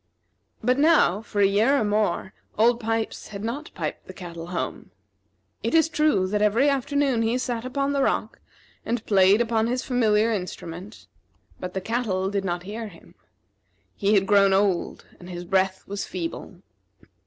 [0.63, 4.89] But now, for a year or more, Old Pipes had not piped the cattle home.
[5.61, 8.39] It is true that every afternoon he sat upon the rock
[8.83, 11.05] and played upon his familiar instrument;
[11.59, 13.13] but the cattle did not hear him.
[13.95, 16.63] He had grown old, and his breath was feeble.